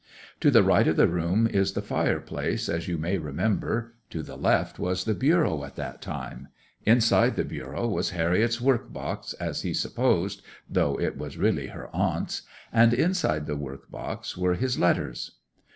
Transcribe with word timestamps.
To 0.39 0.49
the 0.49 0.63
right 0.63 0.87
of 0.87 0.95
the 0.95 1.07
room 1.07 1.45
is 1.45 1.73
the 1.73 1.81
fireplace, 1.83 2.67
as 2.67 2.87
you 2.87 2.97
may 2.97 3.19
remember; 3.19 3.93
to 4.09 4.23
the 4.23 4.35
left 4.35 4.79
was 4.79 5.03
the 5.03 5.13
bureau 5.13 5.63
at 5.63 5.75
that 5.75 6.01
time; 6.01 6.47
inside 6.87 7.35
the 7.35 7.45
bureau 7.45 7.87
was 7.87 8.09
Harriet's 8.09 8.59
work 8.59 8.91
box, 8.91 9.33
as 9.33 9.61
he 9.61 9.75
supposed 9.75 10.41
(though 10.67 10.99
it 10.99 11.19
was 11.19 11.37
really 11.37 11.67
her 11.67 11.87
aunt's), 11.95 12.41
and 12.73 12.95
inside 12.95 13.45
the 13.45 13.55
work 13.55 13.91
box 13.91 14.35
were 14.35 14.55
his 14.55 14.79
letters. 14.79 15.33